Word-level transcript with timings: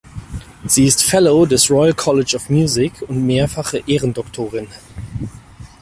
Sie 0.65 0.85
ist 0.87 1.03
Fellow 1.03 1.45
des 1.45 1.69
Royal 1.69 1.93
College 1.93 2.35
of 2.35 2.49
Music 2.49 3.03
und 3.07 3.23
mehrfache 3.23 3.83
Ehrendoktorin. 3.85 4.65